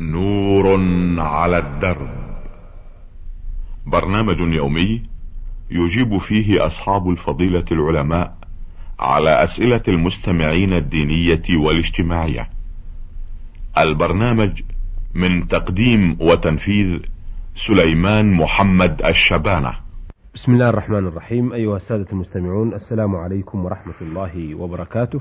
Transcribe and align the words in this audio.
نور 0.00 0.80
على 1.18 1.58
الدرب. 1.58 2.08
برنامج 3.86 4.40
يومي 4.40 5.02
يجيب 5.70 6.18
فيه 6.18 6.66
أصحاب 6.66 7.10
الفضيلة 7.10 7.64
العلماء 7.72 8.34
على 9.00 9.44
أسئلة 9.44 9.82
المستمعين 9.88 10.72
الدينية 10.72 11.42
والاجتماعية. 11.50 12.50
البرنامج 13.78 14.62
من 15.14 15.48
تقديم 15.48 16.16
وتنفيذ 16.20 16.98
سليمان 17.54 18.32
محمد 18.32 19.02
الشبانة. 19.02 19.72
بسم 20.34 20.52
الله 20.52 20.68
الرحمن 20.68 21.06
الرحيم. 21.06 21.52
أيها 21.52 21.76
السادة 21.76 22.06
المستمعون 22.12 22.74
السلام 22.74 23.16
عليكم 23.16 23.64
ورحمة 23.64 23.94
الله 24.00 24.54
وبركاته. 24.54 25.20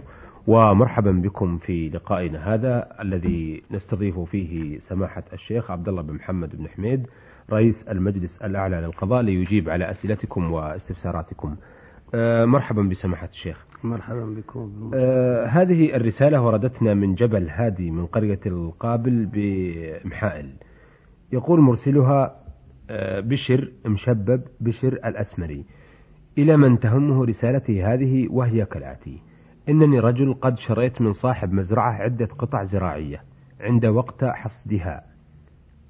ومرحبا 0.49 1.11
بكم 1.11 1.57
في 1.57 1.89
لقائنا 1.89 2.53
هذا 2.53 3.01
الذي 3.01 3.63
نستضيف 3.71 4.19
فيه 4.19 4.79
سماحة 4.79 5.23
الشيخ 5.33 5.71
عبد 5.71 5.87
الله 5.87 6.01
بن 6.01 6.13
محمد 6.13 6.55
بن 6.55 6.67
حميد 6.67 7.07
رئيس 7.51 7.83
المجلس 7.83 8.37
الأعلى 8.37 8.75
للقضاء 8.75 9.21
ليجيب 9.21 9.69
على 9.69 9.89
أسئلتكم 9.89 10.51
واستفساراتكم. 10.51 11.55
أه 12.15 12.45
مرحبا 12.45 12.81
بسماحة 12.81 13.27
الشيخ. 13.27 13.65
مرحبا 13.83 14.25
بكم. 14.25 14.91
أه 14.93 15.45
هذه 15.45 15.95
الرسالة 15.95 16.41
وردتنا 16.41 16.93
من 16.93 17.15
جبل 17.15 17.49
هادي 17.49 17.91
من 17.91 18.05
قرية 18.05 18.39
القابل 18.45 19.29
بمحائل. 19.33 20.49
يقول 21.31 21.59
مرسلها 21.59 22.35
أه 22.89 23.19
بشر 23.19 23.71
مشبب 23.85 24.41
بشر 24.59 24.93
الأسمري. 24.93 25.65
إلى 26.37 26.57
من 26.57 26.79
تهمه 26.79 27.25
رسالتي 27.25 27.83
هذه 27.83 28.27
وهي 28.31 28.65
كالآتي. 28.65 29.28
إنني 29.69 29.99
رجل 29.99 30.33
قد 30.33 30.59
شريت 30.59 31.01
من 31.01 31.13
صاحب 31.13 31.53
مزرعة 31.53 31.91
عدة 31.91 32.25
قطع 32.25 32.63
زراعية 32.63 33.23
عند 33.61 33.85
وقت 33.85 34.25
حصدها 34.25 35.03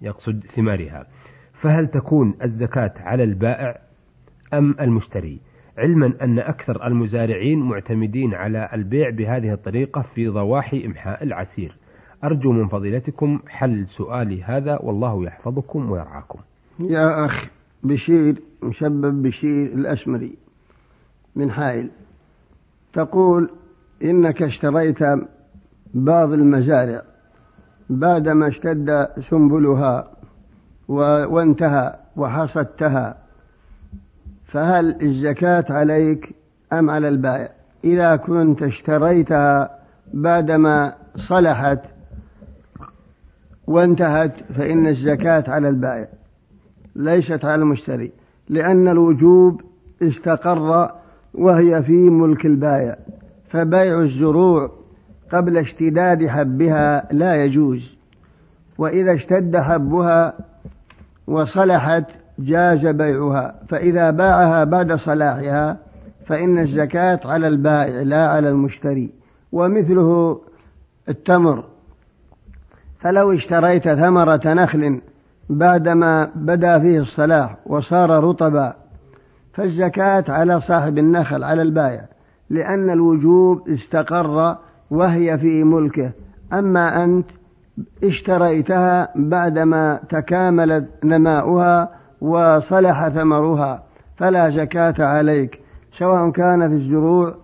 يقصد 0.01 0.43
ثمارها. 0.55 1.07
فهل 1.53 1.87
تكون 1.87 2.33
الزكاة 2.43 2.93
على 2.97 3.23
البائع 3.23 3.79
أم 4.53 4.75
المشتري؟ 4.79 5.39
علما 5.77 6.13
أن 6.21 6.39
أكثر 6.39 6.87
المزارعين 6.87 7.59
معتمدين 7.59 8.33
على 8.33 8.69
البيع 8.73 9.09
بهذه 9.09 9.53
الطريقة 9.53 10.01
في 10.01 10.27
ضواحي 10.27 10.85
إمحاء 10.85 11.23
العسير. 11.23 11.77
أرجو 12.23 12.51
من 12.51 12.67
فضيلتكم 12.67 13.39
حل 13.47 13.85
سؤالي 13.87 14.43
هذا 14.43 14.79
والله 14.81 15.25
يحفظكم 15.25 15.91
ويرعاكم. 15.91 16.39
يا 16.79 17.25
أخ 17.25 17.45
بشير 17.83 18.41
مشبب 18.63 19.23
بشير 19.23 19.65
الأسمري 19.65 20.35
من 21.35 21.51
حائل 21.51 21.89
تقول 22.93 23.49
إنك 24.03 24.41
اشتريت 24.41 24.99
بعض 25.93 26.33
المزارع 26.33 27.01
بعدما 27.89 28.47
اشتد 28.47 29.07
سنبلها 29.19 30.11
وانتهى 30.87 31.95
وحصدتها 32.15 33.17
فهل 34.45 35.01
الزكاة 35.01 35.65
عليك 35.69 36.35
أم 36.73 36.89
على 36.89 37.07
البائع؟ 37.07 37.49
إذا 37.83 38.15
كنت 38.15 38.63
اشتريتها 38.63 39.79
بعدما 40.13 40.95
صلحت 41.15 41.79
وانتهت 43.67 44.33
فإن 44.57 44.87
الزكاة 44.87 45.43
على 45.47 45.69
البائع 45.69 46.07
ليست 46.95 47.45
على 47.45 47.61
المشتري 47.61 48.11
لأن 48.49 48.87
الوجوب 48.87 49.61
استقر 50.01 50.91
وهي 51.33 51.83
في 51.83 52.09
ملك 52.09 52.45
البائع. 52.45 52.97
فبيع 53.49 54.01
الزروع 54.01 54.71
قبل 55.31 55.57
اشتداد 55.57 56.27
حبها 56.27 57.07
لا 57.11 57.43
يجوز 57.43 57.97
وإذا 58.77 59.13
اشتد 59.13 59.57
حبها 59.57 60.33
وصلحت 61.27 62.05
جاز 62.39 62.87
بيعها 62.87 63.55
فإذا 63.69 64.11
باعها 64.11 64.63
بعد 64.63 64.93
صلاحها 64.93 65.77
فإن 66.25 66.59
الزكاة 66.59 67.19
على 67.25 67.47
البائع 67.47 68.01
لا 68.01 68.27
على 68.27 68.49
المشتري 68.49 69.09
ومثله 69.51 70.41
التمر. 71.09 71.63
فلو 72.99 73.33
اشتريت 73.33 73.83
ثمرة 73.83 74.41
نخل 74.45 75.01
بعدما 75.49 76.31
بدا 76.35 76.79
فيه 76.79 76.99
الصلاح 76.99 77.55
وصار 77.65 78.09
رطبا 78.09 78.73
فالزكاة 79.53 80.23
على 80.29 80.61
صاحب 80.61 80.97
النخل 80.97 81.43
على 81.43 81.61
البائع. 81.61 82.08
لأن 82.49 82.89
الوجوب 82.89 83.69
استقر 83.69 84.57
وهي 84.91 85.37
في 85.37 85.63
ملكه. 85.63 86.11
أما 86.53 87.03
أنت 87.03 87.25
اشتريتها 88.03 89.09
بعدما 89.15 89.99
تكاملت 90.09 90.89
نماؤها 91.03 91.89
وصلح 92.21 93.07
ثمرها 93.07 93.83
فلا 94.17 94.49
زكاة 94.49 94.95
عليك 94.99 95.59
سواء 95.91 96.29
كان 96.29 96.69
في 96.69 96.75
الزروع 96.75 97.35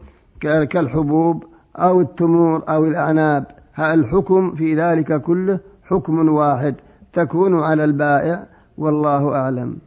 كالحبوب 0.41 1.43
أو 1.75 2.01
التمور 2.01 2.63
أو 2.69 2.85
الأعناب. 2.85 3.45
الحكم 3.79 4.55
في 4.55 4.75
ذلك 4.75 5.21
كله 5.21 5.59
حكم 5.83 6.29
واحد 6.29 6.75
تكون 7.13 7.59
على 7.59 7.83
البائع 7.83 8.43
والله 8.77 9.35
أعلم. 9.35 9.77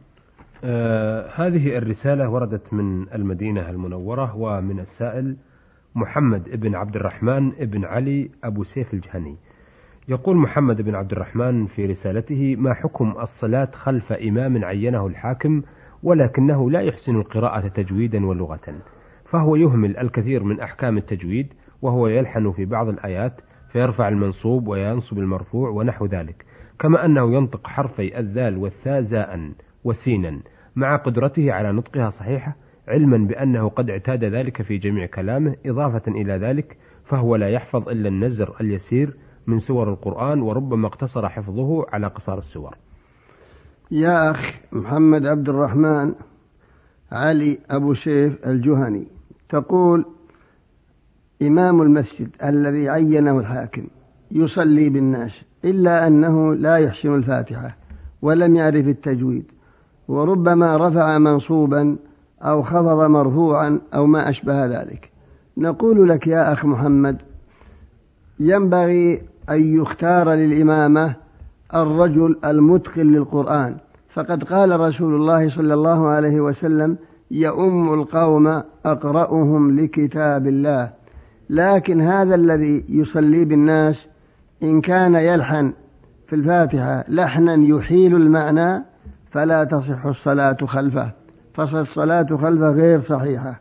آه 0.63 1.29
هذه 1.35 1.77
الرسالة 1.77 2.29
وردت 2.29 2.73
من 2.73 3.13
المدينة 3.13 3.69
المنورة 3.69 4.35
ومن 4.35 4.79
السائل 4.79 5.37
محمد 5.95 6.59
بن 6.59 6.75
عبد 6.75 6.95
الرحمن 6.95 7.49
بن 7.49 7.85
علي 7.85 8.29
أبو 8.43 8.63
سيف 8.63 8.93
الجهني. 8.93 9.35
يقول 10.07 10.37
محمد 10.37 10.81
بن 10.81 10.95
عبد 10.95 11.11
الرحمن 11.11 11.65
في 11.65 11.85
رسالته 11.85 12.55
ما 12.55 12.73
حكم 12.73 13.13
الصلاة 13.19 13.69
خلف 13.73 14.11
إمام 14.11 14.65
عينه 14.65 15.07
الحاكم 15.07 15.61
ولكنه 16.03 16.71
لا 16.71 16.81
يحسن 16.81 17.15
القراءة 17.15 17.67
تجويدا 17.67 18.25
ولغة؟ 18.25 18.75
فهو 19.25 19.55
يهمل 19.55 19.97
الكثير 19.97 20.43
من 20.43 20.59
أحكام 20.59 20.97
التجويد 20.97 21.53
وهو 21.81 22.07
يلحن 22.07 22.51
في 22.51 22.65
بعض 22.65 22.87
الآيات 22.87 23.41
فيرفع 23.71 24.07
المنصوب 24.07 24.67
وينصب 24.67 25.19
المرفوع 25.19 25.69
ونحو 25.69 26.05
ذلك 26.05 26.45
كما 26.79 27.05
أنه 27.05 27.33
ينطق 27.33 27.67
حرفي 27.67 28.19
الذال 28.19 28.57
والثاء 28.57 29.01
زاء. 29.01 29.51
وسينا. 29.83 30.41
مع 30.75 30.95
قدرته 30.95 31.53
على 31.53 31.71
نطقها 31.71 32.09
صحيحة 32.09 32.55
علما 32.87 33.17
بأنه 33.17 33.69
قد 33.69 33.89
اعتاد 33.89 34.23
ذلك 34.23 34.61
في 34.61 34.77
جميع 34.77 35.05
كلامه 35.05 35.55
إضافة 35.65 36.11
إلى 36.11 36.33
ذلك 36.33 36.77
فهو 37.05 37.35
لا 37.35 37.49
يحفظ 37.49 37.89
إلا 37.89 38.09
النزر 38.09 38.55
اليسير 38.61 39.17
من 39.47 39.59
سور 39.59 39.89
القرآن 39.89 40.41
وربما 40.41 40.87
اقتصر 40.87 41.29
حفظه 41.29 41.85
على 41.89 42.07
قصار 42.07 42.37
السور. 42.37 42.75
يا 43.91 44.31
أخ 44.31 44.59
محمد 44.71 45.25
عبد 45.25 45.49
الرحمن 45.49 46.13
علي 47.11 47.59
أبو 47.69 47.93
سيف 47.93 48.45
الجهني 48.47 49.07
تقول 49.49 50.05
إمام 51.41 51.81
المسجد 51.81 52.29
الذي 52.43 52.89
عينه 52.89 53.39
الحاكم 53.39 53.87
يصلي 54.31 54.89
بالناس 54.89 55.45
إلا 55.65 56.07
أنه 56.07 56.55
لا 56.55 56.77
يحسن 56.77 57.15
الفاتحة 57.15 57.77
ولم 58.21 58.55
يعرف 58.55 58.87
التجويد. 58.87 59.51
وربما 60.09 60.77
رفع 60.77 61.17
منصوبا 61.17 61.97
أو 62.41 62.61
خفض 62.61 63.09
مرفوعا 63.09 63.79
أو 63.93 64.05
ما 64.05 64.29
أشبه 64.29 64.65
ذلك. 64.65 65.09
نقول 65.57 66.09
لك 66.09 66.27
يا 66.27 66.53
أخ 66.53 66.65
محمد 66.65 67.21
ينبغي 68.39 69.21
أن 69.49 69.77
يختار 69.77 70.33
للإمامة 70.33 71.15
الرجل 71.75 72.39
المتقن 72.45 73.11
للقرآن. 73.11 73.75
فقد 74.09 74.43
قال 74.43 74.79
رسول 74.79 75.15
الله 75.15 75.49
صلى 75.49 75.73
الله 75.73 76.07
عليه 76.07 76.41
وسلم 76.41 76.97
يؤم 77.31 77.93
القوم 77.93 78.47
أقرأهم 78.85 79.79
لكتاب 79.79 80.47
الله. 80.47 80.89
لكن 81.49 82.01
هذا 82.01 82.35
الذي 82.35 82.85
يصلي 82.89 83.45
بالناس 83.45 84.07
إن 84.63 84.81
كان 84.81 85.15
يلحن 85.15 85.73
في 86.27 86.35
الفاتحة 86.35 87.05
لحنا 87.07 87.53
يحيل 87.53 88.15
المعنى 88.15 88.88
فلا 89.31 89.63
تصح 89.63 90.05
الصلاة 90.05 90.57
خلفه 90.65 91.11
فالصلاة 91.53 92.23
خلفه 92.23 92.69
غير 92.69 93.01
صحيحة. 93.01 93.59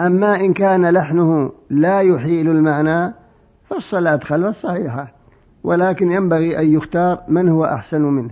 أما 0.00 0.40
إن 0.40 0.52
كان 0.52 0.90
لحنه 0.90 1.52
لا 1.70 2.00
يحيل 2.00 2.50
المعنى 2.50 3.14
فالصلاة 3.64 4.16
خلفه 4.16 4.50
صحيحة. 4.50 5.12
ولكن 5.64 6.10
ينبغي 6.10 6.58
أن 6.58 6.66
يختار 6.74 7.20
من 7.28 7.48
هو 7.48 7.64
أحسن 7.64 8.02
منه. 8.02 8.30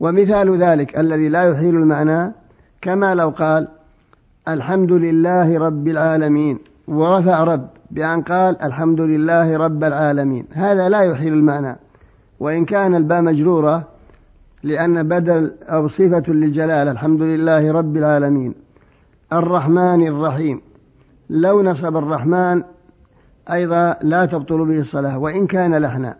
ومثال 0.00 0.62
ذلك 0.62 0.98
الذي 0.98 1.28
لا 1.28 1.42
يحيل 1.42 1.76
المعنى 1.76 2.32
كما 2.82 3.14
لو 3.14 3.30
قال 3.30 3.68
الحمد 4.48 4.92
لله 4.92 5.58
رب 5.58 5.88
العالمين 5.88 6.58
ورفع 6.88 7.44
رب 7.44 7.68
بأن 7.90 8.22
قال 8.22 8.62
الحمد 8.62 9.00
لله 9.00 9.56
رب 9.56 9.84
العالمين. 9.84 10.46
هذا 10.52 10.88
لا 10.88 11.00
يحيل 11.00 11.32
المعنى. 11.32 11.76
وإن 12.40 12.64
كان 12.64 12.94
الباء 12.94 13.22
مجرورة 13.22 13.89
لأن 14.62 15.08
بدل 15.08 15.52
أو 15.62 15.88
صفة 15.88 16.32
للجلال 16.32 16.88
الحمد 16.88 17.22
لله 17.22 17.72
رب 17.72 17.96
العالمين. 17.96 18.54
الرحمن 19.32 20.06
الرحيم. 20.06 20.60
لو 21.30 21.62
نصب 21.62 21.96
الرحمن 21.96 22.62
أيضا 23.52 23.96
لا 24.02 24.26
تبطل 24.26 24.64
به 24.64 24.78
الصلاة 24.78 25.18
وإن 25.18 25.46
كان 25.46 25.74
لحنا. 25.74 26.16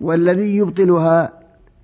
والذي 0.00 0.56
يبطلها 0.56 1.32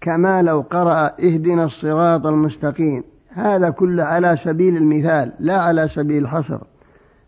كما 0.01 0.43
لو 0.43 0.61
قرأ 0.61 1.07
اهدنا 1.07 1.65
الصراط 1.65 2.27
المستقيم. 2.27 3.05
هذا 3.29 3.71
كله 3.71 4.05
على 4.05 4.37
سبيل 4.37 4.77
المثال 4.77 5.33
لا 5.41 5.61
على 5.61 5.89
سبيل 5.89 6.23
الحصر. 6.23 6.59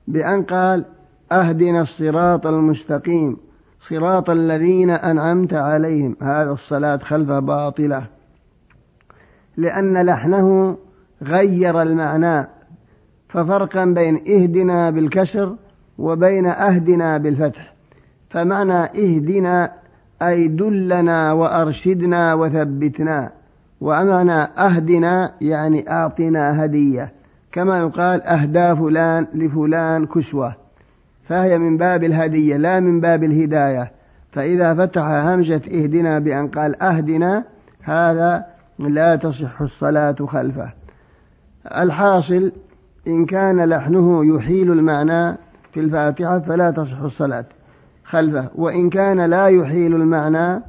بأن 0.09 0.43
قال 0.43 0.85
أهدنا 1.33 1.81
الصراط 1.81 2.47
المستقيم 2.47 3.37
صراط 3.89 4.31
الذين 4.31 4.91
أنعمت 4.91 5.55
عليهم. 5.55 6.17
هذا 6.23 6.51
الصلاة 6.51 6.97
خلفه 6.97 7.39
باطلة. 7.39 8.16
لأن 9.57 10.07
لحنه 10.07 10.77
غير 11.23 11.83
المعنى 11.83 12.47
ففرقا 13.29 13.85
بين 13.85 14.17
اهدنا 14.29 14.91
بالكسر 14.91 15.57
وبين 15.99 16.47
أهدنا 16.47 17.19
بالفتح. 17.19 17.73
فمعنى 18.31 18.85
اهدنا 18.85 19.73
أي 20.23 20.49
دلنا 20.49 21.33
وأرشدنا 21.33 22.35
وثبتنا 22.35 23.31
ومعنى 23.81 24.43
أهدنا 24.43 25.33
يعني 25.41 25.91
أعطنا 25.91 26.65
هدية. 26.65 27.13
كما 27.53 27.79
يقال 27.79 28.23
أهدى 28.23 28.77
فلان 28.77 29.27
لفلان 29.35 30.07
كسوة 30.07 30.55
فهي 31.29 31.59
من 31.59 31.77
باب 31.77 32.05
الهدية 32.05 32.57
لا 32.57 32.81
من 32.81 33.01
باب 33.01 33.25
الهداية. 33.25 33.91
فإذا 34.33 34.75
فتح 34.75 35.03
همزة 35.03 35.63
اهدنا 35.73 36.19
بأن 36.19 36.49
قال 36.49 36.83
أهدنا 36.83 37.45
هذا 37.83 38.56
لا 38.79 39.17
تصح 39.17 39.61
الصلاة 39.61 40.17
خلفه. 40.27 40.73
الحاصل 41.67 42.53
إن 43.07 43.27
كان 43.27 43.69
لحنه 43.69 44.37
يحيل 44.37 44.73
المعنى 44.73 45.37
في 45.73 45.81
الفاتحة 45.81 46.39
فلا 46.39 46.71
تصح 46.71 47.01
الصلاة 47.01 47.45
خلفه 48.05 48.51
وإن 48.55 48.91
كان 48.91 49.21
لا 49.21 49.47
يحيل 49.47 49.95
المعنى 49.95 50.63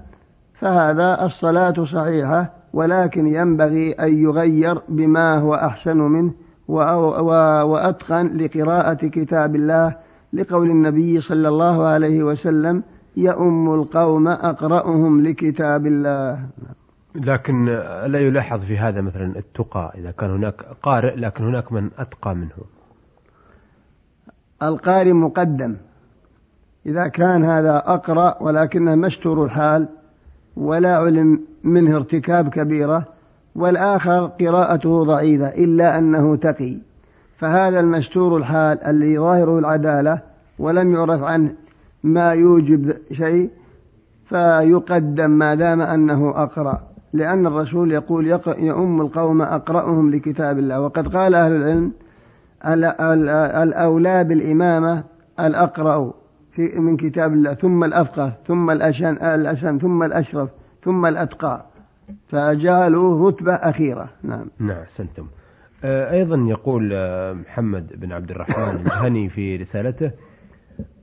فهذا 0.54 1.26
الصلاة 1.26 1.84
صحيحة 1.84 2.54
ولكن 2.74 3.28
ينبغي 3.28 3.92
أن 3.92 4.24
يغير 4.24 4.82
بما 4.90 5.40
هو 5.40 5.56
أحسن 5.56 5.98
منه 5.98 6.32
وأتقن 6.68 8.38
لقراءة 8.38 9.08
كتاب 9.08 9.56
الله 9.56 9.96
لقول 10.34 10.70
النبي 10.70 11.22
صلى 11.22 11.48
الله 11.48 11.84
عليه 11.86 12.24
وسلم 12.24 12.84
يؤم 13.18 13.74
القوم 13.74 14.28
أقرأهم 14.28 15.22
لكتاب 15.28 15.86
الله. 15.86 16.40
لكن 17.18 17.66
لا 18.06 18.20
يلاحظ 18.20 18.60
في 18.60 18.78
هذا 18.78 19.02
مثلا 19.02 19.38
التقى 19.38 19.94
إذا 19.96 20.12
كان 20.12 20.30
هناك 20.30 20.62
قارئ 20.84 21.16
لكن 21.16 21.44
هناك 21.44 21.72
من 21.72 21.90
أتقى 21.98 22.36
منه. 22.36 22.56
القارئ 24.64 25.12
مقدم. 25.12 25.76
إذا 26.86 27.08
كان 27.08 27.46
هذا 27.46 27.78
أقرأ 27.86 28.44
ولكنه 28.44 28.96
مستور 28.96 29.46
الحال 29.46 29.88
ولا 30.58 30.98
علم 30.98 31.42
منه 31.64 31.96
ارتكاب 31.96 32.50
كبيرة 32.50 33.06
والآخر 33.56 34.26
قراءته 34.26 35.04
ضعيفة 35.04 35.48
إلا 35.48 35.98
أنه 35.98 36.36
تقي. 36.36 36.78
فهذا 37.38 37.80
المستور 37.80 38.38
الحال 38.38 38.84
الذي 38.84 39.20
ظاهره 39.20 39.60
العدالة 39.60 40.22
ولم 40.60 40.94
يعرف 40.94 41.24
عنه 41.24 41.54
ما 42.04 42.32
يوجب 42.32 42.94
شيء 43.12 43.50
فيقدم 44.26 45.30
ما 45.30 45.56
دام 45.56 45.82
أنه 45.82 46.30
أقرأ. 46.44 46.97
لأن 47.14 47.48
الرسول 47.48 47.92
يقول 47.92 48.28
يؤم 48.58 49.02
القوم 49.02 49.42
أقرأهم 49.42 50.16
لكتاب 50.16 50.60
الله. 50.60 50.82
وقد 50.82 51.16
قال 51.16 51.36
أهل 51.36 51.52
العلم 51.52 51.92
الأولى 53.64 54.24
بالإمامة 54.24 55.04
الأقرأ 55.40 56.14
في 56.52 56.80
من 56.80 56.98
كتاب 56.98 57.34
الله 57.34 57.54
ثم 57.54 57.84
الأفقه 57.84 58.34
ثم 58.48 58.72
الأشن 58.72 59.18
الأشن 59.18 59.80
ثم 59.80 60.04
الأشرف 60.04 60.50
ثم 60.84 61.06
الأتقى. 61.06 61.66
فجعلوا 62.28 63.30
رتبة 63.30 63.54
أخيرة. 63.54 64.10
نعم. 64.24 64.46
نعم 64.60 64.84
سنتم 64.88 65.28
آه، 65.84 66.12
أيضا 66.12 66.38
يقول 66.38 66.92
آه، 66.94 67.34
محمد 67.34 68.00
بن 68.00 68.12
عبد 68.12 68.32
الرحمن 68.32 68.76
الجهني 68.78 69.30
في 69.30 69.56
رسالته 69.56 70.12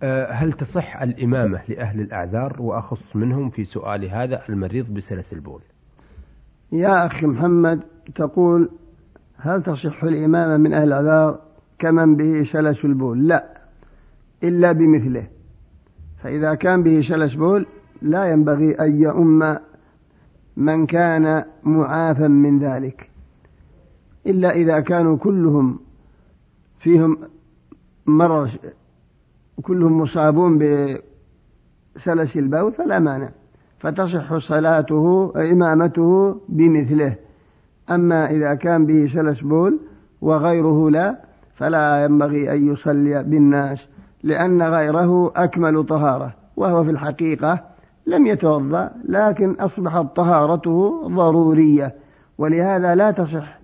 آه، 0.03 0.33
هل 0.33 0.53
تصح 0.53 1.03
الإمامة 1.03 1.61
لأهل 1.69 2.01
الأعذار؟ 2.01 2.63
وأخص 2.63 3.17
منهم 3.17 3.51
في 3.51 3.65
سؤال 3.65 4.11
هذا 4.11 4.43
المريض 4.49 4.95
بسلس 4.95 5.33
البول. 5.33 5.63
يا 6.73 7.07
أخي 7.07 7.27
محمد 7.27 7.81
تقول 8.15 8.71
هل 9.37 9.63
تصح 9.63 10.05
الإمامة 10.05 10.57
من 10.57 10.73
أهل 10.73 10.83
الأعذار 10.83 11.41
كمن 11.79 12.17
به 12.17 12.43
شلس 12.43 12.85
البول؟ 12.85 13.29
لا 13.29 13.45
إلا 14.43 14.73
بمثله. 14.73 15.27
فإذا 16.23 16.55
كان 16.55 16.83
به 16.83 17.01
شلس 17.01 17.35
بول 17.35 17.67
لا 18.03 18.25
ينبغي 18.25 18.73
أن 18.73 19.03
يؤم 19.03 19.59
من 20.57 20.87
كان 20.87 21.45
معافى 21.63 22.29
من 22.29 22.59
ذلك. 22.59 23.11
إلا 24.27 24.51
إذا 24.51 24.81
كانوا 24.81 25.17
كلهم 25.17 25.79
فيهم 26.79 27.19
مرض 28.07 28.51
كلهم 29.63 30.01
مصابون 30.01 30.59
بسلس 30.59 32.37
البول 32.37 32.73
فلا 32.73 32.99
مانع. 32.99 33.31
فتصح 33.85 34.37
صلاته 34.39 35.33
إمامته 35.53 36.41
بمثله. 36.49 37.15
أما 37.91 38.31
إذا 38.31 38.55
كان 38.55 38.87
به 38.87 39.07
سلس 39.07 39.41
بول 39.41 39.79
وغيره 40.21 40.91
لا 40.91 41.17
فلا 41.55 42.05
ينبغي 42.05 42.53
أن 42.53 42.73
يصلي 42.73 43.23
بالناس 43.23 43.89
لأن 44.23 44.63
غيره 44.63 45.33
أكمل 45.37 45.85
طهارة 45.85 46.35
وهو 46.57 46.85
في 46.85 46.91
الحقيقة 46.91 47.61
لم 48.07 48.27
يتوضأ 48.27 48.91
لكن 49.09 49.55
أصبحت 49.61 50.17
طهارته 50.17 51.09
ضرورية. 51.09 51.95
ولهذا 52.39 52.95
لا 52.95 53.11
تصح 53.11 53.59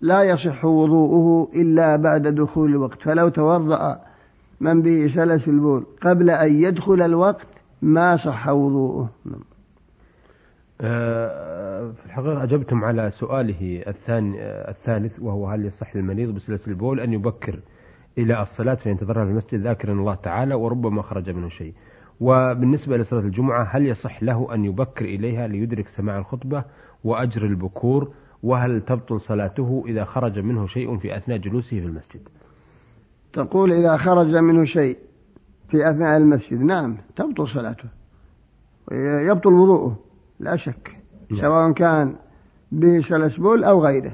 لا 0.00 0.22
يصح 0.22 0.64
وضوءه 0.64 1.48
إلا 1.54 1.96
بعد 1.96 2.22
دخول 2.22 2.70
الوقت. 2.70 3.02
فلو 3.02 3.28
توضأ 3.28 4.00
من 4.60 4.82
به 4.82 5.06
سلس 5.06 5.48
البول 5.48 5.84
قبل 6.02 6.30
أن 6.30 6.62
يدخل 6.62 7.02
الوقت 7.02 7.46
ما 7.82 8.16
صح 8.16 8.48
وضوءه. 8.48 9.08
آه، 9.26 9.51
في 10.82 12.06
الحقيقة 12.06 12.42
أجبتم 12.42 12.84
على 12.84 13.10
سؤاله 13.10 13.82
الثاني 13.86 14.36
الثالث 14.42 15.20
وهو 15.20 15.46
هل 15.46 15.66
يصح 15.66 15.96
للمريض 15.96 16.34
بسلس 16.34 16.68
البول 16.68 17.00
أن 17.00 17.12
يبكر 17.12 17.60
إلى 18.18 18.42
الصلاة 18.42 18.74
فينتظرها 18.74 19.24
في 19.24 19.30
المسجد 19.30 19.60
ذاكرا 19.60 19.92
الله 19.92 20.14
تعالى 20.14 20.54
وربما 20.54 21.02
خرج 21.02 21.30
منه 21.30 21.48
شيء. 21.48 21.74
وبالنسبة 22.20 22.96
لصلاة 22.96 23.20
الجمعة 23.20 23.62
هل 23.62 23.86
يصح 23.86 24.22
له 24.22 24.54
أن 24.54 24.64
يبكر 24.64 25.04
إليها 25.04 25.46
ليدرك 25.46 25.88
سماع 25.88 26.18
الخطبة 26.18 26.64
وأجر 27.04 27.44
البكور؟ 27.44 28.12
وهل 28.42 28.80
تبطل 28.80 29.20
صلاته 29.20 29.84
إذا 29.86 30.04
خرج 30.04 30.38
منه 30.38 30.66
شيء 30.66 30.98
في 30.98 31.16
أثناء 31.16 31.38
جلوسه 31.38 31.80
في 31.80 31.86
المسجد؟ 31.86 32.28
تقول 33.32 33.72
إذا 33.72 33.96
خرج 33.96 34.34
منه 34.34 34.64
شيء 34.64 34.96
في 35.68 35.90
أثناء 35.90 36.16
المسجد 36.16 36.60
نعم 36.60 36.96
تبطل 37.16 37.48
صلاته. 37.48 37.88
يبطل 39.28 39.52
وضوءه. 39.52 39.98
لا 40.40 40.56
شك. 40.56 40.96
نعم. 41.30 41.40
سواء 41.40 41.72
كان 41.72 42.14
به 42.72 43.00
سلسبول 43.00 43.64
أو 43.64 43.84
غيره. 43.84 44.12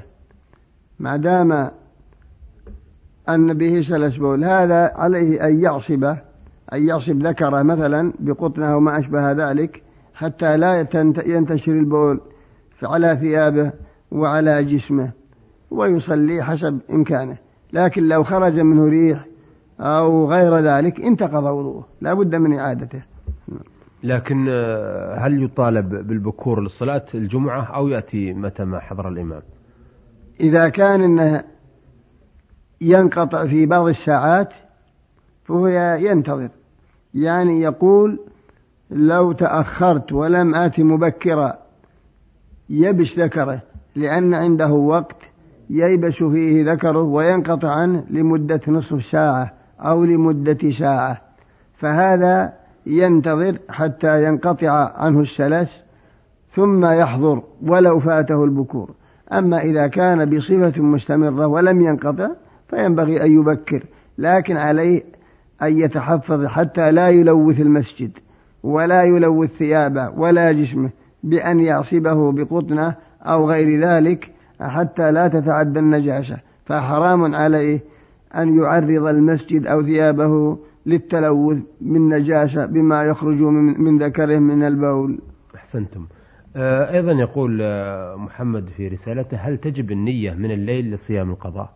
ما 0.99 1.17
دام 1.17 1.71
أن 3.29 3.53
به 3.53 3.81
سلسبول 3.81 4.43
هذا 4.43 4.91
عليه 4.95 5.47
أن 5.47 5.59
يعصب 5.59 6.03
أن 6.73 6.87
يعصب 6.87 7.27
ذكره 7.27 7.61
مثلا 7.63 8.13
بقطنه 8.19 8.73
أو 8.73 8.79
ما 8.79 8.99
أشبه 8.99 9.31
ذلك 9.31 9.83
حتى 10.13 10.57
لا 10.57 10.87
ينتشر 11.25 11.71
البول 11.71 12.21
على 12.83 13.17
ثيابه 13.21 13.71
وعلى 14.11 14.63
جسمه 14.63 15.11
ويصلي 15.71 16.43
حسب 16.43 16.79
إمكانه. 16.89 17.37
لكن 17.73 18.03
لو 18.03 18.23
خرج 18.23 18.59
منه 18.59 18.89
ريح 18.89 19.25
أو 19.79 20.31
غير 20.31 20.57
ذلك 20.57 21.01
انتقض 21.01 21.43
وضوءه. 21.43 21.87
لا 22.01 22.13
بد 22.13 22.35
من 22.35 22.59
إعادته. 22.59 23.01
لكن 24.03 24.47
آه، 24.49 25.15
هل 25.15 25.43
يطالب 25.43 25.89
بالبكور 26.07 26.61
للصلاة 26.61 27.05
الجمعة 27.13 27.63
أو 27.63 27.87
يأتي 27.87 28.33
متى 28.33 28.63
ما 28.63 28.79
حضر 28.79 29.07
الإمام؟ 29.07 29.41
إذا 30.39 30.69
كان 30.69 31.01
إنه 31.01 31.43
ينقطع 32.81 33.47
في 33.47 33.65
بعض 33.65 33.87
الساعات 33.87 34.53
فهو 35.43 35.67
ينتظر. 36.01 36.49
يعني 37.13 37.61
يقول 37.61 38.19
لو 38.91 39.31
تأخرت 39.31 40.13
ولم 40.13 40.55
آت 40.55 40.79
مبكرا 40.79 41.57
يبش 42.69 43.19
ذكره 43.19 43.61
لأن 43.95 44.33
عنده 44.33 44.71
وقت 44.71 45.15
ييبس 45.69 46.23
فيه 46.23 46.71
ذكره 46.71 47.01
وينقطع 47.01 47.69
عنه 47.69 48.05
لمدة 48.09 48.61
نصف 48.67 49.05
ساعة 49.05 49.53
أو 49.79 50.03
لمدة 50.03 50.71
ساعة. 50.71 51.21
فهذا 51.77 52.58
ينتظر 52.89 53.57
حتى 53.69 54.23
ينقطع 54.23 54.93
عنه 54.97 55.19
السلس 55.19 55.83
ثم 56.55 56.85
يحضر 56.85 57.43
ولو 57.61 57.99
فاته 57.99 58.43
البكور. 58.43 58.91
أما 59.33 59.61
إذا 59.61 59.87
كان 59.87 60.37
بصفة 60.37 60.81
مستمرة 60.81 61.47
ولم 61.47 61.81
ينقطع 61.81 62.29
فينبغي 62.69 63.23
أن 63.23 63.31
يبكر 63.31 63.83
لكن 64.17 64.57
عليه 64.57 65.03
أن 65.61 65.79
يتحفظ 65.79 66.45
حتى 66.45 66.91
لا 66.91 67.09
يلوث 67.09 67.59
المسجد 67.59 68.11
ولا 68.63 69.03
يلوث 69.03 69.49
ثيابه 69.49 70.09
ولا 70.09 70.51
جسمه 70.51 70.89
بأن 71.23 71.59
يعصبه 71.59 72.31
بقطنة 72.31 72.95
أو 73.23 73.49
غير 73.49 73.81
ذلك 73.81 74.31
حتى 74.61 75.11
لا 75.11 75.27
تتعدى 75.27 75.79
النجاسة 75.79 76.37
فحرام 76.65 77.35
عليه 77.35 77.79
أن 78.35 78.59
يعرض 78.59 79.05
المسجد 79.07 79.67
أو 79.67 79.83
ثيابه 79.83 80.57
للتلوث 80.89 81.57
من 81.81 82.09
نجاسة 82.09 82.65
بما 82.65 83.03
يخرج 83.03 83.41
من 83.41 83.97
ذكره 83.97 84.39
من 84.39 84.63
البول. 84.63 85.19
أحسنتم. 85.55 86.05
آه، 86.55 86.91
أيضا 86.91 87.11
يقول 87.11 87.59
آه، 87.61 88.15
محمد 88.15 88.69
في 88.69 88.87
رسالته 88.87 89.37
هل 89.37 89.57
تجب 89.57 89.91
النية 89.91 90.33
من 90.33 90.51
الليل 90.51 90.91
لصيام 90.91 91.29
القضاء؟ 91.29 91.73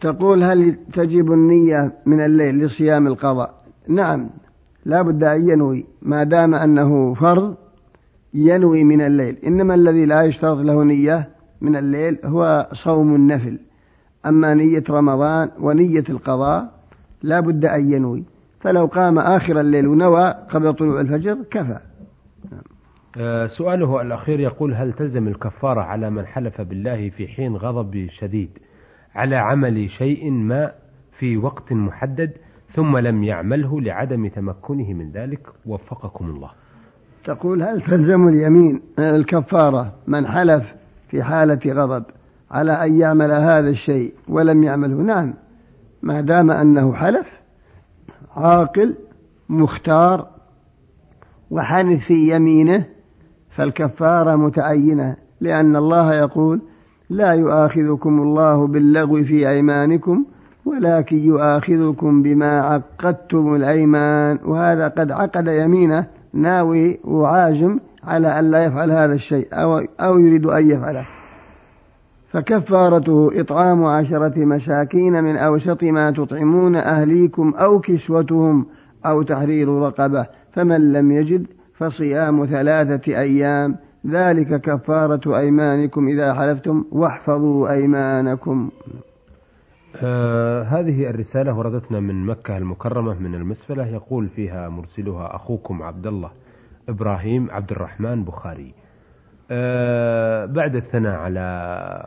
تقول 0.00 0.42
هل 0.42 0.76
تجب 0.92 1.32
النية 1.32 1.92
من 2.06 2.20
الليل 2.20 2.58
لصيام 2.58 3.06
القضاء؟ 3.06 3.54
نعم 3.88 4.30
لا 4.84 5.02
بد 5.02 5.24
أن 5.24 5.48
ينوي 5.48 5.86
ما 6.02 6.24
دام 6.24 6.54
أنه 6.54 7.14
فرض 7.14 7.56
ينوي 8.34 8.84
من 8.84 9.00
الليل. 9.00 9.36
إنما 9.46 9.74
الذي 9.74 10.06
لا 10.06 10.22
يشترط 10.22 10.58
له 10.58 10.84
نية 10.84 11.28
من 11.60 11.76
الليل 11.76 12.18
هو 12.24 12.68
صوم 12.72 13.14
النفل. 13.14 13.58
أما 14.26 14.54
نية 14.54 14.84
رمضان 14.90 15.50
ونية 15.60 16.04
القضاء 16.08 16.77
لا 17.22 17.40
بد 17.40 17.64
أن 17.64 17.92
ينوي. 17.92 18.24
فلو 18.60 18.86
قام 18.86 19.18
آخر 19.18 19.60
الليل 19.60 19.86
ونوى 19.86 20.34
قبل 20.50 20.74
طلوع 20.74 21.00
الفجر 21.00 21.36
كفى. 21.50 21.78
آه، 23.16 23.46
سؤاله 23.46 24.02
الأخير 24.02 24.40
يقول 24.40 24.74
هل 24.74 24.92
تلزم 24.92 25.28
الكفارة 25.28 25.80
على 25.80 26.10
من 26.10 26.26
حلف 26.26 26.60
بالله 26.60 27.10
في 27.10 27.28
حين 27.28 27.56
غضب 27.56 28.06
شديد 28.10 28.58
على 29.14 29.36
عمل 29.36 29.90
شيء 29.90 30.30
ما 30.30 30.72
في 31.18 31.36
وقت 31.36 31.72
محدد 31.72 32.32
ثم 32.74 32.96
لم 32.96 33.24
يعمله 33.24 33.80
لعدم 33.80 34.28
تمكنه 34.28 34.92
من 34.92 35.10
ذلك؟ 35.10 35.46
وفقكم 35.66 36.24
الله. 36.24 36.50
تقول 37.24 37.62
هل 37.62 37.80
تلزم 37.80 38.28
اليمين 38.28 38.82
الكفارة 38.98 39.92
من 40.06 40.26
حلف 40.26 40.74
في 41.08 41.22
حالة 41.22 41.72
غضب 41.72 42.04
على 42.50 42.72
أن 42.72 43.00
يعمل 43.00 43.30
هذا 43.30 43.68
الشيء 43.68 44.12
ولم 44.28 44.62
يعمله؟ 44.62 44.96
نعم. 44.96 45.34
ما 46.02 46.20
دام 46.20 46.50
أنه 46.50 46.94
حلف 46.94 47.26
عاقل 48.36 48.94
مختار 49.48 50.26
وحنث 51.50 52.00
في 52.00 52.34
يمينه 52.34 52.84
فالكفارة 53.50 54.36
متعينة 54.36 55.16
لأن 55.40 55.76
الله 55.76 56.14
يقول 56.14 56.60
لا 57.10 57.32
يؤاخذكم 57.32 58.22
الله 58.22 58.66
باللغو 58.66 59.22
في 59.24 59.48
أيمانكم 59.48 60.24
ولكن 60.64 61.18
يؤاخذكم 61.18 62.22
بما 62.22 62.60
عقدتم 62.60 63.54
الأيمان. 63.54 64.38
وهذا 64.44 64.88
قد 64.88 65.10
عقد 65.10 65.46
يمينه 65.46 66.06
ناوي 66.32 66.98
وعازم 67.04 67.78
على 68.04 68.38
أن 68.38 68.50
لا 68.50 68.64
يفعل 68.64 68.90
هذا 68.90 69.12
الشيء 69.14 69.48
أو, 69.52 69.78
أو 70.00 70.18
يريد 70.18 70.46
أن 70.46 70.70
يفعله. 70.70 71.06
فكفارته 72.30 73.40
إطعام 73.40 73.84
عشرة 73.84 74.44
مساكين 74.44 75.24
من 75.24 75.36
أوسط 75.36 75.84
ما 75.84 76.10
تطعمون 76.10 76.76
أهليكم 76.76 77.54
أو 77.54 77.80
كسوتهم 77.80 78.66
أو 79.06 79.22
تحرير 79.22 79.68
رقبة 79.68 80.26
فمن 80.52 80.92
لم 80.92 81.12
يجد 81.12 81.46
فصيام 81.74 82.46
ثلاثة 82.46 83.18
أيام. 83.18 83.76
ذلك 84.06 84.60
كفارة 84.60 85.38
أيمانكم 85.38 86.08
إذا 86.08 86.34
حلفتم 86.34 86.84
واحفظوا 86.92 87.70
أيمانكم. 87.70 88.70
آه 90.02 90.62
هذه 90.62 91.10
الرسالة 91.10 91.58
وردتنا 91.58 92.00
من 92.00 92.26
مكة 92.26 92.56
المكرمة 92.56 93.20
من 93.20 93.34
المسفلة 93.34 93.86
يقول 93.86 94.28
فيها 94.28 94.68
مرسلها 94.68 95.36
أخوكم 95.36 95.82
عبد 95.82 96.06
الله 96.06 96.30
إبراهيم 96.88 97.50
عبد 97.50 97.70
الرحمن 97.72 98.24
بخاري. 98.24 98.74
بعد 100.46 100.76
الثناء 100.76 101.14
على 101.18 101.40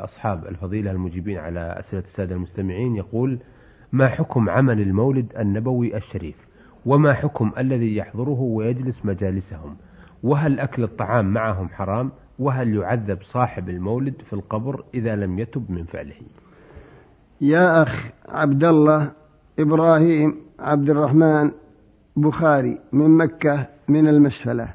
أصحاب 0.04 0.48
الفضيلة 0.48 0.92
المجيبين 0.92 1.38
على 1.38 1.76
أسئلة 1.80 2.04
السادة 2.04 2.36
المستمعين 2.36 2.96
يقول 2.96 3.40
ما 3.92 4.08
حكم 4.08 4.50
عمل 4.50 4.82
المولد 4.82 5.34
النبوي 5.40 5.98
الشريف؟ 5.98 6.36
وما 6.86 7.14
حكم 7.14 7.52
الذي 7.58 7.96
يحضره 7.96 8.42
ويجلس 8.42 9.06
مجالسهم؟ 9.06 9.76
وهل 10.24 10.60
أكل 10.60 10.84
الطعام 10.84 11.34
معهم 11.34 11.70
حرام؟ 11.70 12.12
وهل 12.40 12.76
يعذب 12.76 13.18
صاحب 13.22 13.70
المولد 13.70 14.14
في 14.26 14.34
القبر 14.34 14.84
إذا 14.94 15.16
لم 15.16 15.40
يتب 15.40 15.72
من 15.72 15.84
فعله؟ 15.84 16.22
يا 17.42 17.84
أخ 17.84 18.06
عبد 18.30 18.64
الله 18.64 19.12
إبراهيم 19.60 20.36
عبد 20.60 20.90
الرحمن 20.90 21.52
بخاري 22.16 22.80
من 22.92 23.18
مكة 23.18 23.68
من 23.88 24.08
المسفلة 24.08 24.68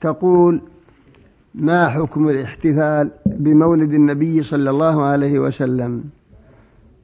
تقول 0.00 0.60
ما 1.54 1.88
حكم 1.88 2.28
الاحتفال 2.28 3.10
بمولد 3.26 3.92
النبي 3.94 4.42
صلى 4.42 4.70
الله 4.70 5.02
عليه 5.02 5.38
وسلم؟ 5.38 6.04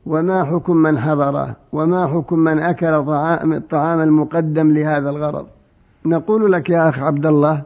وما 0.07 0.45
حكم 0.45 0.77
من 0.77 0.99
حضره 0.99 1.57
وما 1.73 2.07
حكم 2.07 2.39
من 2.39 2.59
أكل 2.59 3.05
طعام 3.05 3.53
الطعام 3.53 4.01
المقدم 4.01 4.71
لهذا 4.71 5.11
الغرض؟ 5.11 5.47
نقول 6.07 6.53
لك 6.53 6.71
يا 6.71 6.89
أخ 6.89 6.99
عبد 6.99 7.27
الله 7.27 7.63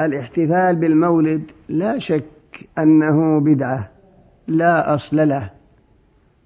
الاحتفال 0.00 0.76
بالمولد 0.76 1.42
لا 1.68 1.98
شك 1.98 2.24
أنه 2.78 3.40
بدعة 3.40 3.90
لا 4.48 4.94
أصل 4.94 5.28
له. 5.28 5.50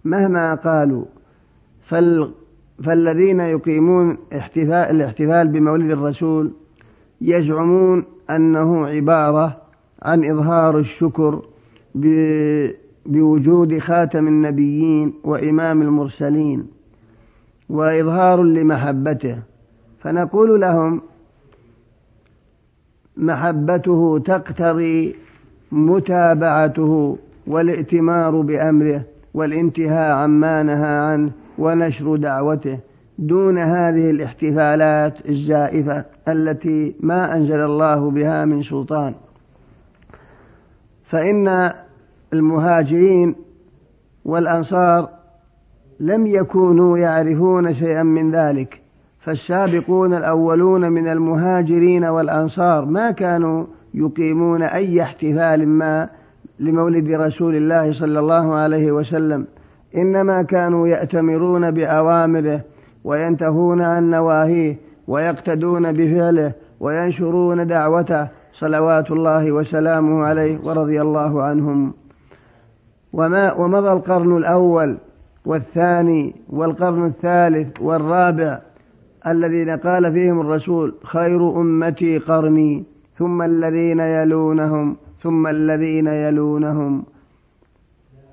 مهما 0.04 0.54
قالوا 0.54 1.04
فال 1.86 2.30
فالذين 2.84 3.40
يقيمون 3.40 4.18
احتفال 4.36 4.72
الاحتفال 4.72 5.48
بمولد 5.48 5.90
الرسول 5.90 6.52
يزعمون 7.20 8.04
أنه 8.30 8.86
عبارة 8.86 9.56
عن 10.02 10.24
إظهار 10.24 10.78
الشكر 10.78 11.42
بوجود 13.06 13.78
خاتم 13.78 14.28
النبيين 14.28 15.14
وإمام 15.24 15.82
المرسلين 15.82 16.66
وإظهار 17.68 18.42
لمحبته. 18.42 19.38
فنقول 20.00 20.60
لهم 20.60 21.00
محبته 23.16 24.18
تقتضي 24.18 25.16
متابعته 25.72 27.18
والائتمار 27.46 28.40
بأمره 28.40 29.02
والانتهاء 29.34 30.14
عما 30.14 30.62
نهى 30.62 30.96
عنه 30.96 31.30
ونشر 31.58 32.16
دعوته. 32.16 32.78
دون 33.18 33.58
هذه 33.58 34.10
الاحتفالات 34.10 35.28
الزائفة 35.28 36.04
التي 36.28 36.94
ما 37.00 37.36
أنزل 37.36 37.60
الله 37.60 38.10
بها 38.10 38.44
من 38.44 38.62
سلطان. 38.62 39.14
فإن 41.04 41.72
المهاجرين 42.32 43.34
والأنصار 44.24 45.08
لم 46.00 46.26
يكونوا 46.26 46.98
يعرفون 46.98 47.74
شيئا 47.74 48.02
من 48.02 48.30
ذلك 48.30 48.80
فالسابقون 49.20 50.14
الأولون 50.14 50.92
من 50.92 51.08
المهاجرين 51.08 52.04
والأنصار 52.04 52.84
ما 52.84 53.10
كانوا 53.10 53.66
يقيمون 53.94 54.62
أي 54.62 55.02
احتفال 55.02 55.68
ما 55.68 56.08
لمولد 56.60 57.10
رسول 57.10 57.56
الله 57.56 57.92
صلى 57.92 58.18
الله 58.18 58.54
عليه 58.54 58.92
وسلم 58.92 59.46
إنما 59.96 60.42
كانوا 60.42 60.88
يأتمرون 60.88 61.70
بأوامره 61.70 62.60
وينتهون 63.04 63.82
عن 63.82 64.10
نواهيه 64.10 64.76
ويقتدون 65.08 65.92
بفعله 65.92 66.52
وينشرون 66.80 67.66
دعوته 67.66 68.28
صلوات 68.52 69.10
الله 69.10 69.52
وسلامه 69.52 70.24
عليه 70.24 70.58
ورضي 70.64 71.00
الله 71.00 71.42
عنهم. 71.42 71.94
وما 73.12 73.52
ومضى 73.52 73.92
القرن 73.92 74.36
الأول 74.36 74.96
والثاني 75.44 76.34
والقرن 76.48 77.06
الثالث 77.06 77.80
والرابع 77.80 78.58
الذين 79.26 79.70
قال 79.70 80.12
فيهم 80.12 80.40
الرسول 80.40 80.94
خير 81.04 81.60
أمتي 81.60 82.18
قرني 82.18 82.84
ثم 83.18 83.42
الذين 83.42 84.00
يلونهم 84.00 84.96
ثم 85.22 85.46
الذين 85.46 86.06
يلونهم. 86.06 87.04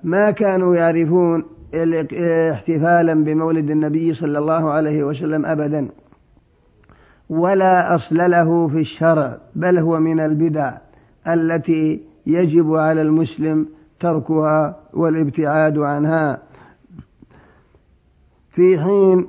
ما 0.04 0.32
كانوا 0.32 0.76
يعرفون 0.76 1.44
احتفالا 1.74 3.14
بمولد 3.14 3.70
النبي 3.70 4.14
صلى 4.14 4.40
الله 4.40 4.72
عليه 4.72 5.04
وسلم 5.04 5.46
أبدا. 5.46 5.88
ولا 7.30 7.96
أصل 7.96 8.16
له 8.16 8.68
في 8.68 8.80
الشرع 8.80 9.38
بل 9.56 9.78
هو 9.78 10.00
من 10.00 10.20
البدع 10.20 10.78
التي 11.28 12.02
يجب 12.26 12.76
على 12.76 13.02
المسلم 13.02 13.68
تركها 14.00 14.80
والابتعاد 14.94 15.78
عنها. 15.78 16.42
في 18.50 18.80
حين 18.80 19.28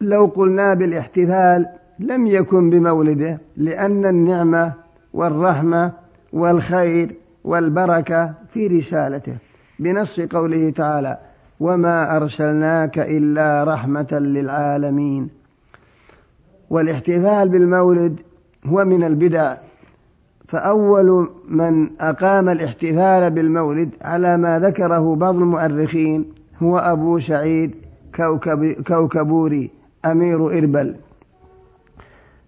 لو 0.00 0.26
قلنا 0.26 0.74
بالاحتفال 0.74 1.66
لم 1.98 2.26
يكن 2.26 2.70
بمولده 2.70 3.38
لأن 3.56 4.06
النعمة 4.06 4.72
والرحمة 5.12 5.92
والخير 6.32 7.14
والبركة 7.44 8.34
في 8.52 8.66
رسالته. 8.66 9.36
بنص 9.78 10.20
قوله 10.20 10.70
تعالى 10.70 11.18
وما 11.60 12.16
أرسلناك 12.16 12.98
إلا 12.98 13.64
رحمة 13.64 14.08
للعالمين. 14.12 15.30
والاحتفال 16.70 17.48
بالمولد 17.48 18.20
هو 18.66 18.84
من 18.84 19.04
البدع. 19.04 19.56
فأول 20.48 21.28
من 21.48 22.00
أقام 22.00 22.48
الاحتفال 22.48 23.30
بالمولد 23.30 23.90
على 24.02 24.36
ما 24.36 24.58
ذكره 24.58 25.14
بعض 25.16 25.34
المؤرخين 25.34 26.24
هو 26.62 26.78
أبو 26.78 27.18
سعيد 27.18 27.74
كوكب 28.16 28.72
كوكبوري 28.86 29.70
أمير 30.04 30.58
إربل. 30.58 30.96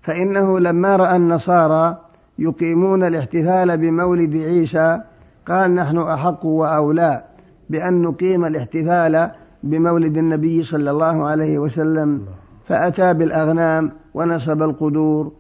فإنه 0.03 0.59
لما 0.59 0.97
رأى 0.97 1.17
النصارى 1.17 1.99
يقيمون 2.39 3.05
الاحتفال 3.05 3.79
بمولد 3.79 4.37
عيسى 4.37 5.01
قال 5.49 5.75
نحن 5.75 5.99
أحق 5.99 6.47
وأولى 6.47 7.25
بأن 7.71 8.03
نقيم 8.03 8.45
الاحتفال 8.45 9.31
بمولد 9.63 10.17
النبي 10.17 10.63
صلى 10.63 10.91
الله 10.91 11.27
عليه 11.27 11.59
وسلم 11.59 12.27
فأتى 12.67 13.15
بالأغنام 13.15 13.93
ونصب 14.15 14.63
القدور 14.63 15.33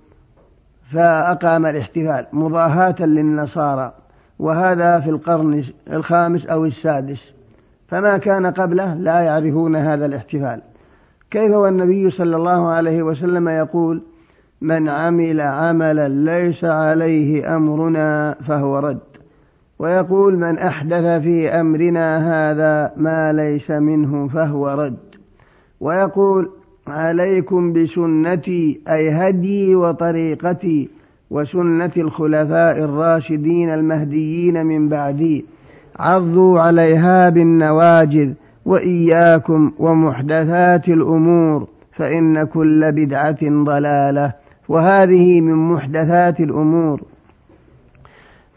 فأقام 0.92 1.66
الاحتفال 1.66 2.26
مضاهاة 2.32 2.94
للنصارى 3.00 3.92
وهذا 4.38 5.00
في 5.00 5.10
القرن 5.10 5.64
الخامس 5.92 6.46
أو 6.46 6.64
السادس 6.64 7.32
فما 7.88 8.18
كان 8.18 8.46
قبله 8.46 8.94
لا 8.94 9.20
يعرفون 9.20 9.76
هذا 9.76 10.06
الاحتفال. 10.06 10.62
كيف 11.30 11.52
والنبي 11.52 12.10
صلى 12.10 12.36
الله 12.36 12.68
عليه 12.68 13.02
وسلم 13.02 13.48
يقول 13.48 14.02
من 14.60 14.88
عمل 14.88 15.40
عملا 15.40 16.08
ليس 16.08 16.64
عليه 16.64 17.56
أمرنا 17.56 18.34
فهو 18.46 18.78
رد 18.78 19.07
ويقول 19.78 20.36
من 20.36 20.58
أحدث 20.58 21.22
في 21.22 21.48
أمرنا 21.48 22.18
هذا 22.18 22.92
ما 22.96 23.32
ليس 23.32 23.70
منه 23.70 24.28
فهو 24.28 24.68
رد. 24.68 24.98
ويقول 25.80 26.50
عليكم 26.86 27.72
بسنتي 27.72 28.80
أي 28.88 29.10
هدي 29.10 29.74
وطريقتي 29.74 30.88
وسنة 31.30 31.92
الخلفاء 31.96 32.78
الراشدين 32.78 33.74
المهديين 33.74 34.66
من 34.66 34.88
بعدي. 34.88 35.44
عضوا 35.98 36.60
عليها 36.60 37.28
بالنواجذ 37.28 38.32
وإياكم 38.64 39.72
ومحدثات 39.78 40.88
الأمور 40.88 41.66
فإن 41.92 42.44
كل 42.44 42.92
بدعة 42.92 43.38
ضلالة. 43.42 44.32
وهذه 44.68 45.40
من 45.40 45.54
محدثات 45.54 46.40
الأمور. 46.40 47.00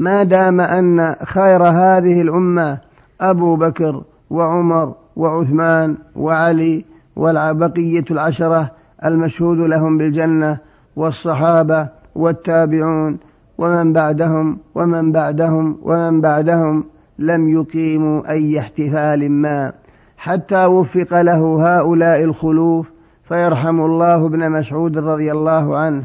ما 0.01 0.23
دام 0.23 0.61
أن 0.61 1.15
خير 1.23 1.63
هذه 1.63 2.21
الأمة 2.21 2.77
أبو 3.21 3.55
بكر 3.55 4.03
وعمر 4.29 4.93
وعثمان 5.15 5.97
وعلي 6.15 6.85
والبقية 7.15 8.05
العشرة 8.11 8.71
المشهود 9.05 9.57
لهم 9.57 9.97
بالجنة 9.97 10.57
والصحابة 10.95 11.87
والتابعون 12.15 13.19
ومن 13.57 13.93
بعدهم 13.93 14.57
ومن 14.75 15.11
بعدهم 15.11 15.77
ومن 15.83 16.21
بعدهم 16.21 16.83
لم 17.19 17.49
يقيموا 17.49 18.29
أي 18.29 18.59
احتفال 18.59 19.31
ما. 19.31 19.71
حتى 20.17 20.65
وفق 20.65 21.21
له 21.21 21.41
هؤلاء 21.67 22.23
الخلوف 22.23 22.91
فيرحم 23.23 23.81
الله 23.81 24.25
ابن 24.25 24.49
مسعود 24.49 24.97
رضي 24.97 25.31
الله 25.31 25.77
عنه 25.77 26.03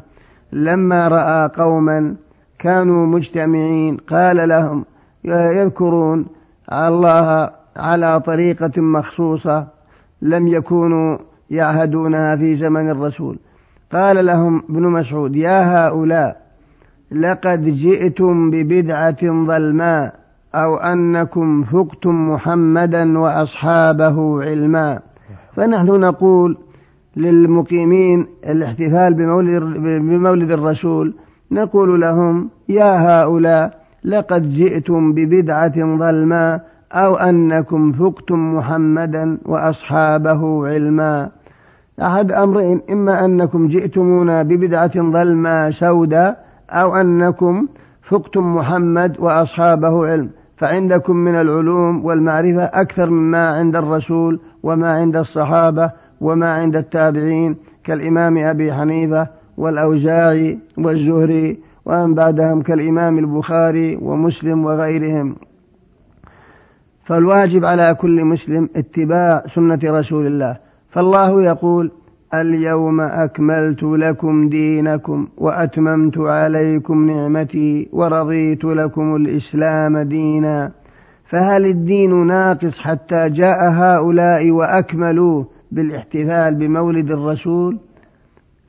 لما 0.52 1.08
رأى 1.08 1.50
قوما 1.58 2.16
كانوا 2.58 3.06
مجتمعين. 3.06 3.96
قال 3.96 4.48
لهم 4.48 4.84
يذكرون 5.24 6.26
الله 6.72 7.50
على 7.76 8.20
طريقة 8.20 8.80
مخصوصة 8.80 9.66
لم 10.22 10.48
يكونوا 10.48 11.18
يعهدونها 11.50 12.36
في 12.36 12.56
زمن 12.56 12.90
الرسول. 12.90 13.38
قال 13.92 14.26
لهم 14.26 14.62
ابن 14.70 14.82
مسعود 14.82 15.36
يا 15.36 15.86
هؤلاء 15.86 16.46
لقد 17.12 17.64
جئتم 17.64 18.50
ببدعة 18.50 19.22
ظلماء 19.22 20.14
أو 20.54 20.76
أنكم 20.76 21.64
فقتم 21.64 22.30
محمدا 22.30 23.18
وأصحابه 23.18 24.42
علما. 24.42 25.00
فنحن 25.54 25.86
نقول 25.86 26.58
للمقيمين 27.16 28.26
الاحتفال 28.46 29.14
بمولد, 29.14 29.62
بمولد 29.82 30.50
الرسول 30.50 31.14
نقول 31.50 32.00
لهم 32.00 32.50
يا 32.68 33.22
هؤلاء 33.22 33.86
لقد 34.04 34.42
جئتم 34.52 35.12
ببدعة 35.12 35.96
ظلماء 35.98 36.60
أو 36.92 37.14
أنكم 37.14 37.92
فقتم 37.92 38.54
محمدا 38.56 39.38
وأصحابه 39.44 40.66
علما. 40.66 41.30
أحد 42.02 42.32
أمرين 42.32 42.80
إما 42.90 43.24
أنكم 43.24 43.68
جئتمونا 43.68 44.42
ببدعة 44.42 44.92
ظلمة 44.96 45.70
سوداء 45.70 46.44
أو 46.70 46.96
أنكم 46.96 47.68
فقتم 48.02 48.56
محمد 48.56 49.16
وأصحابه 49.20 50.06
علم. 50.06 50.30
فعندكم 50.56 51.16
من 51.16 51.34
العلوم 51.34 52.04
والمعرفة 52.04 52.64
أكثر 52.64 53.10
مما 53.10 53.48
عند 53.48 53.76
الرسول 53.76 54.40
وما 54.62 54.92
عند 54.92 55.16
الصحابة 55.16 55.90
وما 56.20 56.54
عند 56.54 56.76
التابعين 56.76 57.56
كالإمام 57.84 58.38
أبي 58.38 58.72
حنيفة 58.72 59.28
والأوزاعي 59.56 60.58
والزهري 60.78 61.58
ومن 61.86 62.14
بعدهم 62.14 62.62
كالإمام 62.62 63.18
البخاري 63.18 63.96
ومسلم 63.96 64.64
وغيرهم. 64.64 65.36
فالواجب 67.04 67.64
على 67.64 67.94
كل 67.94 68.24
مسلم 68.24 68.68
اتباع 68.76 69.42
سنة 69.46 69.78
رسول 69.84 70.26
الله. 70.26 70.56
فالله 70.90 71.42
يقول 71.42 71.90
اليوم 72.34 73.00
أكملت 73.00 73.82
لكم 73.82 74.48
دينكم 74.48 75.28
وأتممت 75.38 76.18
عليكم 76.18 77.10
نعمتي 77.10 77.88
ورضيت 77.92 78.64
لكم 78.64 79.16
الإسلام 79.16 79.98
دينا. 79.98 80.72
فهل 81.30 81.66
الدين 81.66 82.26
ناقص 82.26 82.80
حتى 82.80 83.28
جاء 83.28 83.70
هؤلاء 83.70 84.50
وأكملوه 84.50 85.46
بالاحتفال 85.72 86.54
بمولد 86.54 87.10
الرسول؟ 87.10 87.78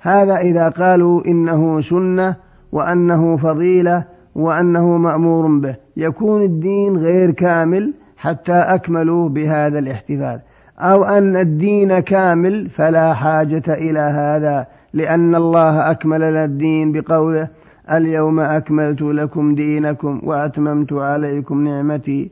هذا 0.01 0.37
إذا 0.37 0.69
قالوا 0.69 1.25
إنه 1.25 1.81
سنة 1.81 2.35
وأنه 2.71 3.37
فضيلة 3.37 4.03
وأنه 4.35 4.97
مأمور 4.97 5.47
به. 5.59 5.75
يكون 5.97 6.41
الدين 6.43 6.97
غير 6.97 7.31
كامل 7.31 7.93
حتى 8.17 8.53
أكملوا 8.53 9.29
بهذا 9.29 9.79
الاحتفال. 9.79 10.39
أو 10.79 11.03
أن 11.03 11.37
الدين 11.37 11.99
كامل 11.99 12.69
فلا 12.69 13.13
حاجة 13.13 13.63
إلى 13.67 13.99
هذا 13.99 14.67
لأن 14.93 15.35
الله 15.35 15.91
أكمل 15.91 16.21
لنا 16.21 16.45
الدين 16.45 16.91
بقوله 16.91 17.47
اليوم 17.91 18.39
أكملت 18.39 19.01
لكم 19.01 19.55
دينكم 19.55 20.21
وأتممت 20.23 20.93
عليكم 20.93 21.63
نعمتي. 21.67 22.31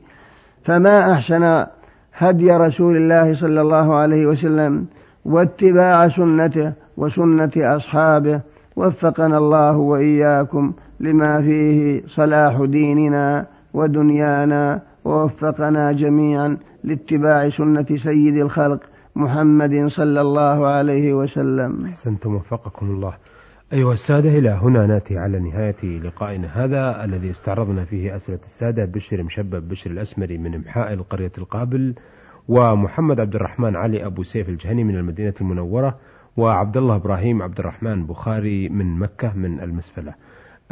فما 0.64 1.12
أحسن 1.12 1.66
هدي 2.18 2.52
رسول 2.52 2.96
الله 2.96 3.34
صلى 3.34 3.60
الله 3.60 3.94
عليه 3.94 4.26
وسلم 4.26 4.86
واتباع 5.24 6.08
سنته 6.08 6.72
وسنة 6.96 7.52
أصحابه 7.56 8.40
وفقنا 8.76 9.38
الله 9.38 9.76
وإياكم 9.76 10.72
لما 11.00 11.42
فيه 11.42 12.02
صلاح 12.06 12.64
ديننا 12.64 13.46
ودنيانا 13.74 14.82
ووفقنا 15.04 15.92
جميعا 15.92 16.56
لاتباع 16.84 17.48
سنة 17.48 17.86
سيد 17.96 18.36
الخلق 18.36 18.80
محمد 19.16 19.86
صلى 19.86 20.20
الله 20.20 20.66
عليه 20.66 21.14
وسلم. 21.14 21.84
أحسنتم 21.86 22.34
وفقكم 22.34 22.86
الله. 22.86 23.14
أيها 23.72 23.92
السادة 23.92 24.30
إلى 24.30 24.50
هنا 24.50 24.86
نأتي 24.86 25.18
على 25.18 25.40
نهاية 25.40 25.98
لقائنا 25.98 26.48
هذا 26.64 27.04
الذي 27.04 27.30
استعرضنا 27.30 27.84
فيه 27.84 28.16
أسئلة 28.16 28.38
السادة 28.44 28.84
بشر 28.84 29.22
مشبب 29.22 29.68
بشر 29.68 29.90
الأسمري 29.90 30.38
من 30.38 30.54
إمحاء 30.54 30.92
القرية 30.92 31.32
القابل 31.38 31.94
ومحمد 32.48 33.20
عبد 33.20 33.34
الرحمن 33.34 33.76
علي 33.76 34.06
أبو 34.06 34.22
سيف 34.22 34.48
الجهني 34.48 34.84
من 34.84 34.96
المدينة 34.96 35.34
المنورة 35.40 35.98
وعبد 36.36 36.76
الله 36.76 36.96
إبراهيم 36.96 37.42
عبد 37.42 37.58
الرحمن 37.58 38.06
بخاري 38.06 38.68
من 38.68 38.98
مكة 38.98 39.32
من 39.32 39.60
المسفلة. 39.60 40.14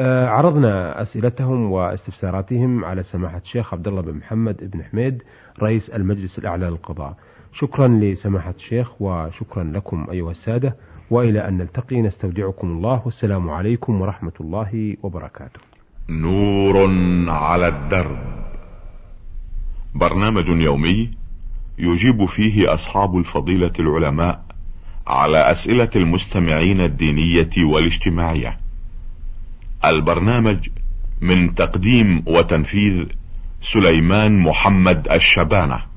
آه، 0.01 0.29
عرضنا 0.29 1.03
أسئلتهم 1.03 1.73
واستفساراتهم 1.73 2.85
على 2.85 3.03
سماحة 3.03 3.39
الشيخ 3.39 3.75
عبد 3.75 3.89
الله 3.89 4.01
بن 4.03 4.15
محمد 4.15 4.71
بن 4.71 4.85
حميد 4.85 5.23
رئيس 5.63 5.91
المجلس 5.91 6.39
الأعلى 6.39 6.67
للقضاء. 6.67 7.17
شكرا 7.53 7.89
لسماحة 7.89 8.55
الشيخ 8.57 9.03
وشكرا 9.03 9.65
لكم 9.65 10.07
أيها 10.11 10.31
السادة. 10.31 10.77
وإلى 11.11 11.49
أن 11.49 11.59
نلتقي 11.59 12.03
نستودعكم 12.03 12.69
الله. 12.69 13.03
والسلام 13.05 13.51
عليكم 13.51 14.01
ورحمة 14.01 14.33
الله 14.41 14.97
وبركاته. 15.03 15.61
نور 16.09 16.77
على 17.29 17.69
الدرب. 17.69 18.19
برنامج 19.95 20.49
يومي 20.49 21.11
يجيب 21.79 22.25
فيه 22.25 22.75
أصحاب 22.75 23.19
الفضيلة 23.19 23.73
العلماء 23.81 24.54
على 25.07 25.51
أسئلة 25.51 25.91
المستمعين 25.97 26.81
الدينية 26.81 27.51
والاجتماعية. 27.59 28.59
البرنامج 29.85 30.69
من 31.21 31.55
تقديم 31.55 32.23
وتنفيذ 32.27 33.05
سليمان 33.61 34.39
محمد 34.39 35.09
الشبانة. 35.09 35.94